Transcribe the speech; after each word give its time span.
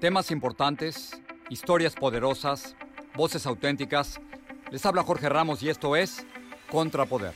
Temas 0.00 0.30
importantes, 0.30 1.18
historias 1.48 1.94
poderosas, 1.94 2.76
voces 3.14 3.46
auténticas. 3.46 4.20
Les 4.70 4.84
habla 4.84 5.02
Jorge 5.02 5.30
Ramos 5.30 5.62
y 5.62 5.70
esto 5.70 5.96
es 5.96 6.26
Contrapoder. 6.70 7.32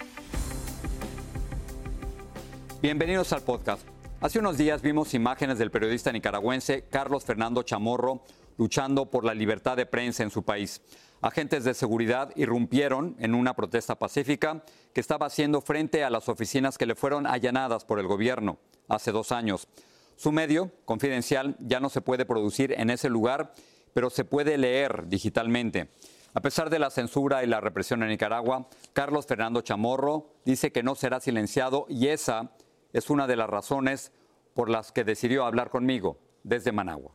Bienvenidos 2.83 3.33
al 3.33 3.41
podcast. 3.41 3.88
Hace 4.20 4.41
unos 4.41 4.58
días 4.58 4.83
vimos 4.83 5.14
imágenes 5.14 5.58
del 5.58 5.70
periodista 5.70 6.12
nicaragüense 6.12 6.84
Carlos 6.91 7.25
Fernando 7.25 7.62
Chamorro 7.62 8.25
luchando 8.58 9.06
por 9.08 9.25
la 9.25 9.33
libertad 9.33 9.78
de 9.78 9.86
prensa 9.86 10.22
en 10.22 10.31
su 10.31 10.42
país. 10.42 10.83
Agentes 11.22 11.64
de 11.64 11.72
seguridad 11.72 12.31
irrumpieron 12.36 13.16
en 13.20 13.34
una 13.34 13.54
protesta 13.54 13.99
pacífica 13.99 14.62
que 14.93 15.00
estaba 15.00 15.25
haciendo 15.25 15.62
frente 15.62 16.04
a 16.04 16.10
las 16.10 16.28
oficinas 16.28 16.76
que 16.76 16.84
le 16.84 16.94
fueron 16.94 17.26
allanadas 17.26 17.87
por 17.87 17.99
el 17.99 18.06
gobierno 18.06 18.59
hace 18.87 19.12
dos 19.12 19.32
años. 19.32 19.66
Su 20.20 20.32
medio, 20.32 20.70
confidencial, 20.84 21.56
ya 21.60 21.81
no 21.81 21.88
se 21.88 22.03
puede 22.03 22.26
producir 22.26 22.72
en 22.72 22.91
ese 22.91 23.08
lugar, 23.08 23.54
pero 23.94 24.10
se 24.10 24.26
puede 24.26 24.58
leer 24.58 25.08
digitalmente. 25.08 25.88
A 26.34 26.42
pesar 26.42 26.69
de 26.69 26.78
la 26.78 26.91
censura 26.91 27.42
y 27.42 27.47
la 27.47 27.62
represión 27.62 28.03
en 28.03 28.10
Nicaragua, 28.10 28.69
Carlos 28.92 29.25
Fernando 29.25 29.62
Chamorro 29.62 30.26
dice 30.44 30.72
que 30.72 30.82
no 30.82 30.94
será 30.94 31.20
silenciado 31.20 31.86
y 31.88 32.08
esa 32.08 32.53
es 32.92 33.08
una 33.08 33.26
de 33.26 33.36
las 33.36 33.48
razones 33.48 34.12
por 34.53 34.69
las 34.69 34.92
que 34.92 35.04
decidió 35.04 35.47
hablar 35.47 35.70
conmigo 35.70 36.19
desde 36.42 36.70
Managua. 36.70 37.14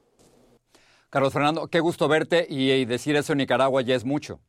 Carlos 1.11 1.31
Fernando, 1.31 1.67
qué 1.67 1.81
gusto 1.81 2.07
verte 2.07 2.47
y 2.49 2.85
decir 2.85 3.15
eso 3.17 3.33
en 3.33 3.37
Nicaragua 3.37 3.83
ya 3.83 3.93
es 3.93 4.03
mucho. 4.03 4.39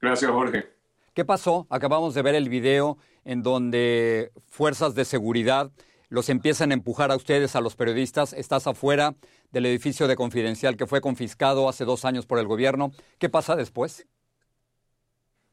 Gracias, 0.00 0.30
Jorge. 0.30 0.72
¿Qué 1.12 1.24
pasó? 1.24 1.66
Acabamos 1.70 2.14
de 2.14 2.22
ver 2.22 2.36
el 2.36 2.48
video 2.48 2.98
en 3.24 3.42
donde 3.42 4.30
fuerzas 4.46 4.94
de 4.94 5.04
seguridad 5.04 5.72
los 6.10 6.28
empiezan 6.28 6.72
a 6.72 6.74
empujar 6.74 7.10
a 7.10 7.16
ustedes, 7.16 7.56
a 7.56 7.60
los 7.60 7.76
periodistas. 7.76 8.32
Estás 8.32 8.66
afuera 8.66 9.14
del 9.52 9.64
edificio 9.66 10.08
de 10.08 10.16
Confidencial 10.16 10.76
que 10.76 10.86
fue 10.86 11.00
confiscado 11.00 11.68
hace 11.68 11.84
dos 11.84 12.04
años 12.04 12.26
por 12.26 12.38
el 12.38 12.46
gobierno. 12.46 12.90
¿Qué 13.18 13.28
pasa 13.28 13.56
después? 13.56 14.06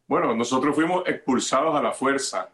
Bueno, 0.08 0.36
nosotros 0.36 0.76
fuimos 0.76 1.08
expulsados 1.08 1.76
a 1.76 1.82
la 1.82 1.92
fuerza. 1.92 2.50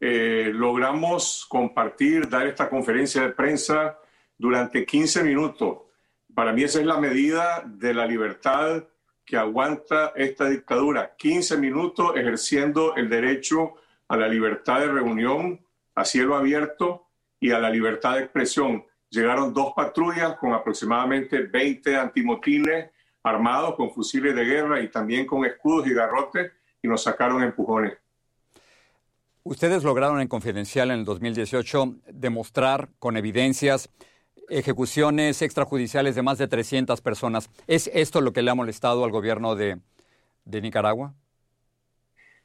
Eh, 0.00 0.52
logramos 0.54 1.46
compartir, 1.48 2.28
dar 2.28 2.46
esta 2.46 2.70
conferencia 2.70 3.22
de 3.22 3.30
prensa 3.30 3.98
durante 4.38 4.86
15 4.86 5.24
minutos. 5.24 5.78
Para 6.32 6.52
mí 6.52 6.62
esa 6.62 6.78
es 6.78 6.86
la 6.86 7.00
medida 7.00 7.64
de 7.66 7.92
la 7.92 8.06
libertad 8.06 8.84
que 9.24 9.36
aguanta 9.36 10.12
esta 10.14 10.48
dictadura. 10.48 11.16
15 11.16 11.56
minutos 11.56 12.12
ejerciendo 12.14 12.94
el 12.94 13.08
derecho 13.08 13.74
a 14.06 14.16
la 14.16 14.28
libertad 14.28 14.78
de 14.78 14.86
reunión 14.86 15.60
a 15.96 16.04
cielo 16.04 16.36
abierto 16.36 17.07
y 17.40 17.50
a 17.50 17.58
la 17.58 17.70
libertad 17.70 18.14
de 18.14 18.20
expresión. 18.20 18.84
Llegaron 19.10 19.54
dos 19.54 19.72
patrullas 19.74 20.36
con 20.36 20.52
aproximadamente 20.52 21.42
20 21.42 21.96
antimotines 21.96 22.90
armados 23.22 23.74
con 23.74 23.90
fusiles 23.90 24.34
de 24.34 24.44
guerra 24.44 24.80
y 24.80 24.88
también 24.88 25.26
con 25.26 25.44
escudos 25.44 25.86
y 25.86 25.94
garrotes 25.94 26.52
y 26.82 26.88
nos 26.88 27.02
sacaron 27.02 27.42
empujones. 27.42 27.94
Ustedes 29.42 29.82
lograron 29.82 30.20
en 30.20 30.28
Confidencial 30.28 30.90
en 30.90 31.00
el 31.00 31.04
2018 31.04 31.96
demostrar 32.12 32.90
con 32.98 33.16
evidencias 33.16 33.88
ejecuciones 34.50 35.42
extrajudiciales 35.42 36.14
de 36.14 36.22
más 36.22 36.38
de 36.38 36.48
300 36.48 37.00
personas. 37.00 37.50
¿Es 37.66 37.90
esto 37.94 38.20
lo 38.20 38.32
que 38.32 38.42
le 38.42 38.50
ha 38.50 38.54
molestado 38.54 39.04
al 39.04 39.10
gobierno 39.10 39.54
de, 39.54 39.78
de 40.44 40.60
Nicaragua? 40.60 41.14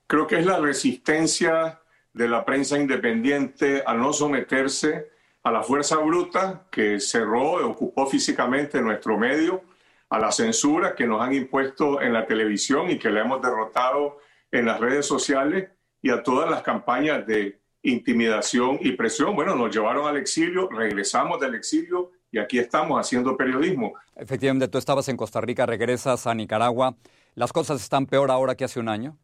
Creo 0.08 0.28
que 0.28 0.40
es 0.40 0.46
la 0.46 0.60
resistencia 0.60 1.82
de 2.14 2.28
la 2.28 2.46
prensa 2.46 2.78
independiente 2.78 3.84
a 3.86 3.94
no 3.94 4.14
someterse 4.14 5.12
a 5.44 5.52
la 5.52 5.62
fuerza 5.62 5.98
bruta 5.98 6.68
que 6.72 7.00
cerró 7.00 7.60
y 7.60 7.64
ocupó 7.64 8.06
físicamente 8.08 8.82
nuestro 8.82 9.18
medio, 9.18 9.62
a 10.10 10.20
la 10.20 10.32
censura 10.32 10.94
que 10.96 11.08
nos 11.08 11.22
han 11.22 11.34
impuesto 11.34 12.00
en 12.00 12.14
la 12.14 12.26
televisión 12.28 12.90
y 12.92 13.00
que 13.00 13.10
le 13.10 13.22
hemos 13.22 13.42
derrotado 13.42 14.20
en 14.52 14.68
las 14.68 14.80
redes 14.80 15.08
sociales 15.08 15.70
y 16.02 16.12
a 16.12 16.22
todas 16.22 16.50
las 16.50 16.62
campañas 16.62 17.26
de 17.26 17.60
intimidación 17.82 18.78
y 18.80 18.92
presión. 18.92 19.36
Bueno, 19.36 19.56
nos 19.56 19.76
llevaron 19.76 20.08
al 20.08 20.18
exilio, 20.18 20.70
regresamos 20.70 21.40
del 21.40 21.56
exilio 21.56 22.12
y 22.32 22.38
aquí 22.38 22.60
estamos 22.60 23.00
haciendo 23.00 23.36
periodismo. 23.36 23.94
Efectivamente, 24.16 24.68
tú 24.68 24.78
estabas 24.78 25.08
en 25.10 25.18
Costa 25.18 25.42
Rica, 25.42 25.66
regresas 25.66 26.28
a 26.28 26.36
Nicaragua. 26.36 26.96
¿Las 27.36 27.52
cosas 27.52 27.82
están 27.82 28.06
peor 28.06 28.30
ahora 28.30 28.56
que 28.56 28.66
hace 28.66 28.80
un 28.80 28.90
año? 28.90 29.18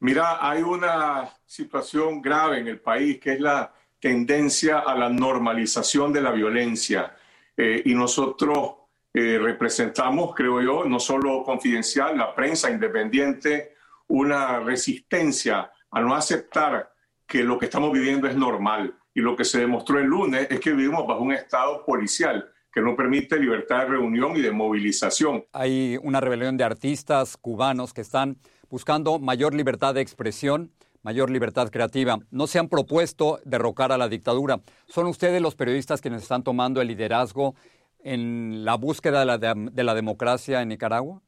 Mira, 0.00 0.38
hay 0.40 0.62
una 0.62 1.28
situación 1.44 2.22
grave 2.22 2.58
en 2.58 2.68
el 2.68 2.80
país 2.80 3.20
que 3.20 3.34
es 3.34 3.40
la 3.40 3.72
tendencia 3.98 4.78
a 4.78 4.96
la 4.96 5.10
normalización 5.10 6.12
de 6.12 6.22
la 6.22 6.32
violencia. 6.32 7.14
Eh, 7.54 7.82
y 7.84 7.94
nosotros 7.94 8.76
eh, 9.12 9.38
representamos, 9.38 10.34
creo 10.34 10.62
yo, 10.62 10.84
no 10.84 10.98
solo 10.98 11.42
confidencial, 11.42 12.16
la 12.16 12.34
prensa 12.34 12.70
independiente, 12.70 13.74
una 14.08 14.60
resistencia 14.60 15.70
a 15.90 16.00
no 16.00 16.14
aceptar 16.14 16.92
que 17.26 17.44
lo 17.44 17.58
que 17.58 17.66
estamos 17.66 17.92
viviendo 17.92 18.26
es 18.26 18.34
normal. 18.34 18.94
Y 19.12 19.20
lo 19.20 19.36
que 19.36 19.44
se 19.44 19.60
demostró 19.60 19.98
el 19.98 20.06
lunes 20.06 20.46
es 20.50 20.60
que 20.60 20.72
vivimos 20.72 21.06
bajo 21.06 21.20
un 21.20 21.32
estado 21.32 21.84
policial 21.84 22.50
que 22.72 22.80
no 22.80 22.96
permite 22.96 23.36
libertad 23.36 23.80
de 23.80 23.86
reunión 23.86 24.36
y 24.36 24.40
de 24.40 24.52
movilización. 24.52 25.44
Hay 25.52 25.98
una 26.02 26.20
rebelión 26.20 26.56
de 26.56 26.64
artistas 26.64 27.36
cubanos 27.36 27.92
que 27.92 28.00
están 28.00 28.38
buscando 28.70 29.18
mayor 29.18 29.54
libertad 29.54 29.94
de 29.94 30.00
expresión, 30.00 30.70
mayor 31.02 31.30
libertad 31.30 31.70
creativa. 31.70 32.18
No 32.30 32.46
se 32.46 32.58
han 32.58 32.68
propuesto 32.68 33.40
derrocar 33.44 33.92
a 33.92 33.98
la 33.98 34.08
dictadura. 34.08 34.60
¿Son 34.86 35.06
ustedes 35.06 35.42
los 35.42 35.56
periodistas 35.56 36.00
quienes 36.00 36.22
están 36.22 36.42
tomando 36.42 36.80
el 36.80 36.88
liderazgo 36.88 37.54
en 38.02 38.64
la 38.64 38.76
búsqueda 38.76 39.20
de 39.20 39.26
la, 39.26 39.38
de 39.38 39.84
la 39.84 39.94
democracia 39.94 40.62
en 40.62 40.68
Nicaragua? 40.68 41.20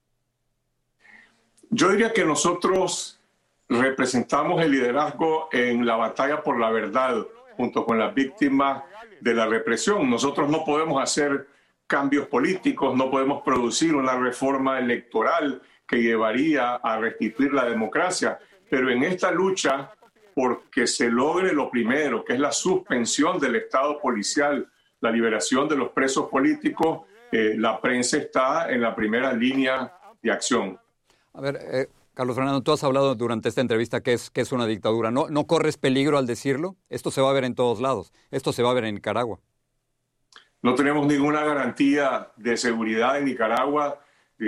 Yo 1.70 1.90
diría 1.90 2.12
que 2.12 2.24
nosotros 2.24 3.18
representamos 3.68 4.62
el 4.62 4.72
liderazgo 4.72 5.48
en 5.52 5.86
la 5.86 5.96
batalla 5.96 6.42
por 6.42 6.60
la 6.60 6.70
verdad 6.70 7.26
junto 7.56 7.84
con 7.84 7.98
las 7.98 8.14
víctimas 8.14 8.82
de 9.20 9.34
la 9.34 9.46
represión. 9.46 10.08
Nosotros 10.10 10.50
no 10.50 10.64
podemos 10.64 11.02
hacer 11.02 11.48
cambios 11.86 12.26
políticos, 12.26 12.96
no 12.96 13.10
podemos 13.10 13.42
producir 13.42 13.94
una 13.94 14.18
reforma 14.18 14.78
electoral 14.78 15.62
que 15.86 16.02
llevaría 16.02 16.76
a 16.76 16.98
restituir 16.98 17.52
la 17.52 17.64
democracia, 17.64 18.38
pero 18.70 18.90
en 18.90 19.02
esta 19.02 19.30
lucha 19.30 19.92
porque 20.34 20.86
se 20.86 21.10
logre 21.10 21.52
lo 21.52 21.70
primero, 21.70 22.24
que 22.24 22.34
es 22.34 22.40
la 22.40 22.52
suspensión 22.52 23.38
del 23.38 23.56
Estado 23.56 24.00
policial, 24.00 24.70
la 25.00 25.10
liberación 25.10 25.68
de 25.68 25.76
los 25.76 25.90
presos 25.90 26.28
políticos, 26.30 27.02
eh, 27.30 27.54
la 27.56 27.80
prensa 27.80 28.16
está 28.16 28.70
en 28.70 28.80
la 28.80 28.94
primera 28.94 29.32
línea 29.32 29.92
de 30.22 30.30
acción. 30.30 30.78
A 31.34 31.40
ver, 31.40 31.58
eh, 31.60 31.86
Carlos 32.14 32.36
Fernando, 32.36 32.60
tú 32.62 32.72
has 32.72 32.84
hablado 32.84 33.14
durante 33.14 33.48
esta 33.48 33.60
entrevista 33.60 34.02
que 34.02 34.12
es, 34.12 34.30
que 34.30 34.42
es 34.42 34.52
una 34.52 34.66
dictadura. 34.66 35.10
¿No, 35.10 35.28
¿No 35.28 35.46
corres 35.46 35.78
peligro 35.78 36.18
al 36.18 36.26
decirlo? 36.26 36.76
Esto 36.90 37.10
se 37.10 37.20
va 37.20 37.30
a 37.30 37.32
ver 37.32 37.44
en 37.44 37.54
todos 37.54 37.80
lados. 37.80 38.12
Esto 38.30 38.52
se 38.52 38.62
va 38.62 38.70
a 38.70 38.74
ver 38.74 38.84
en 38.84 38.94
Nicaragua. 38.94 39.40
No 40.60 40.74
tenemos 40.74 41.06
ninguna 41.06 41.42
garantía 41.42 42.30
de 42.36 42.56
seguridad 42.56 43.18
en 43.18 43.24
Nicaragua 43.24 43.98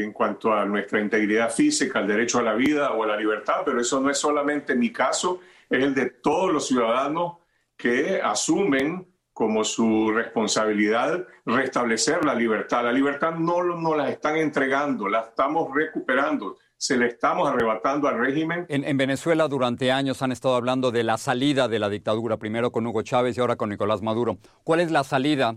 en 0.02 0.12
cuanto 0.12 0.52
a 0.52 0.64
nuestra 0.64 1.00
integridad 1.00 1.50
física, 1.50 2.00
al 2.00 2.06
derecho 2.06 2.38
a 2.38 2.42
la 2.42 2.54
vida 2.54 2.92
o 2.92 3.04
a 3.04 3.06
la 3.06 3.16
libertad, 3.16 3.62
pero 3.64 3.80
eso 3.80 4.00
no 4.00 4.10
es 4.10 4.18
solamente 4.18 4.74
mi 4.74 4.92
caso, 4.92 5.40
es 5.68 5.82
el 5.82 5.94
de 5.94 6.10
todos 6.10 6.52
los 6.52 6.66
ciudadanos 6.66 7.38
que 7.76 8.20
asumen 8.22 9.06
como 9.32 9.64
su 9.64 10.12
responsabilidad 10.12 11.26
restablecer 11.44 12.24
la 12.24 12.34
libertad. 12.34 12.84
La 12.84 12.92
libertad 12.92 13.32
no 13.32 13.62
nos 13.64 13.96
la 13.96 14.08
están 14.08 14.36
entregando, 14.36 15.08
la 15.08 15.20
estamos 15.20 15.74
recuperando, 15.74 16.56
se 16.76 16.96
le 16.96 17.08
estamos 17.08 17.48
arrebatando 17.48 18.06
al 18.06 18.18
régimen. 18.18 18.64
En, 18.68 18.84
en, 18.84 18.96
Venezuela 18.96 19.48
durante 19.48 19.90
años 19.90 20.22
han 20.22 20.30
estado 20.30 20.54
hablando 20.54 20.92
de 20.92 21.02
la 21.02 21.18
salida 21.18 21.66
de 21.66 21.80
la 21.80 21.88
dictadura, 21.88 22.36
primero 22.36 22.70
con 22.70 22.86
Hugo 22.86 23.02
Chávez 23.02 23.36
y 23.36 23.40
ahora 23.40 23.56
con 23.56 23.70
Nicolás 23.70 24.02
Maduro. 24.02 24.38
¿Cuál 24.62 24.80
es 24.80 24.92
la 24.92 25.02
salida 25.02 25.56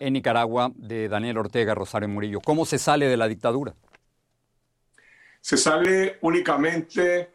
en 0.00 0.14
Nicaragua 0.14 0.72
de 0.74 1.08
Daniel 1.08 1.38
Ortega, 1.38 1.74
Rosario 1.74 2.08
Murillo? 2.08 2.40
¿Cómo 2.40 2.66
se 2.66 2.78
sale 2.78 3.06
de 3.06 3.16
la 3.16 3.28
dictadura? 3.28 3.74
Se 5.40 5.56
sale 5.56 6.18
únicamente 6.22 7.30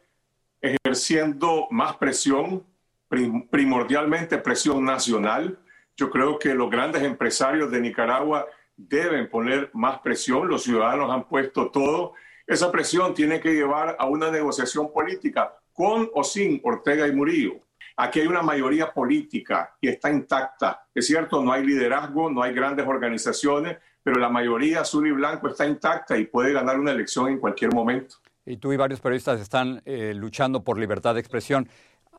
ejerciendo 0.60 1.68
más 1.72 1.96
presión, 1.98 2.66
primordialmente 3.50 4.38
presión 4.40 4.84
nacional. 4.84 5.58
Yo 5.96 6.10
creo 6.10 6.38
que 6.38 6.54
los 6.54 6.70
grandes 6.70 7.04
empresarios 7.04 7.72
de 7.72 7.80
Nicaragua 7.80 8.46
deben 8.76 9.30
poner 9.30 9.70
más 9.74 10.00
presión, 10.00 10.48
los 10.48 10.64
ciudadanos 10.64 11.10
han 11.10 11.28
puesto 11.28 11.70
todo. 11.72 12.14
Esa 12.46 12.72
presión 12.72 13.14
tiene 13.14 13.40
que 13.40 13.54
llevar 13.54 13.96
a 13.98 14.06
una 14.08 14.30
negociación 14.30 14.92
política 14.92 15.54
con 15.72 16.10
o 16.14 16.24
sin 16.24 16.62
Ortega 16.64 17.08
y 17.08 17.12
Murillo. 17.12 17.65
Aquí 17.98 18.20
hay 18.20 18.28
una 18.28 18.42
mayoría 18.42 18.92
política 18.92 19.76
y 19.80 19.88
está 19.88 20.12
intacta. 20.12 20.88
Es 20.94 21.08
cierto, 21.08 21.42
no 21.42 21.52
hay 21.52 21.66
liderazgo, 21.66 22.30
no 22.30 22.44
hay 22.44 22.54
grandes 22.54 22.86
organizaciones, 22.86 23.78
pero 24.04 24.20
la 24.20 24.30
mayoría 24.30 24.82
azul 24.82 25.08
y 25.08 25.12
blanco 25.12 25.48
está 25.48 25.66
intacta 25.66 26.18
y 26.18 26.26
puede 26.26 26.54
ganar 26.54 26.80
una 26.80 26.92
elección 26.92 27.30
en 27.30 27.40
cualquier 27.40 27.74
momento 27.74 28.18
y 28.46 28.58
tú 28.58 28.72
y 28.72 28.78
varios 28.78 29.00
periodistas 29.00 29.42
están 29.42 29.82
eh, 29.86 30.14
luchando 30.16 30.64
por 30.64 30.78
libertad 30.78 31.16
de 31.16 31.20
expresión. 31.20 31.68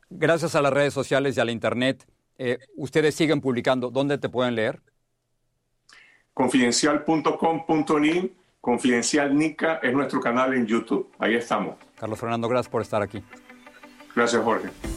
Gracias 0.09 0.55
a 0.55 0.61
las 0.61 0.73
redes 0.73 0.93
sociales 0.93 1.37
y 1.37 1.39
a 1.39 1.45
la 1.45 1.51
Internet, 1.51 2.05
eh, 2.37 2.59
ustedes 2.75 3.15
siguen 3.15 3.41
publicando. 3.41 3.89
¿Dónde 3.89 4.17
te 4.17 4.29
pueden 4.29 4.55
leer? 4.55 4.81
Confidencial.com.ni, 6.33 8.33
Confidencial 8.61 9.35
Nica 9.35 9.79
es 9.81 9.93
nuestro 9.93 10.19
canal 10.19 10.53
en 10.53 10.67
YouTube. 10.67 11.11
Ahí 11.17 11.35
estamos. 11.35 11.77
Carlos 11.97 12.19
Fernando, 12.19 12.47
gracias 12.47 12.69
por 12.69 12.81
estar 12.81 13.01
aquí. 13.01 13.23
Gracias, 14.15 14.43
Jorge. 14.43 14.96